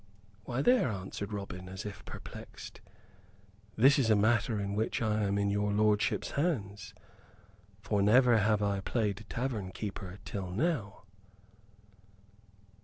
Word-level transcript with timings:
"Why, 0.45 0.63
there," 0.63 0.89
answered 0.89 1.31
Robin, 1.31 1.69
as 1.69 1.85
if 1.85 2.03
perplexed, 2.05 2.81
"this 3.75 3.99
is 3.99 4.09
a 4.09 4.15
matter 4.15 4.59
in 4.59 4.73
which 4.73 4.99
I 4.99 5.21
am 5.21 5.37
in 5.37 5.51
your 5.51 5.71
lordship's 5.71 6.31
hands, 6.31 6.95
for 7.83 8.01
never 8.01 8.39
have 8.39 8.63
I 8.63 8.79
played 8.79 9.27
tavern 9.29 9.69
keeper 9.71 10.17
till 10.25 10.49
now." 10.49 11.03